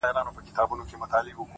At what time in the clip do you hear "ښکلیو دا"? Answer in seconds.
0.49-0.63